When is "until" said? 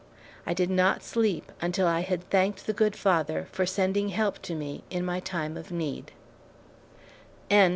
1.61-1.85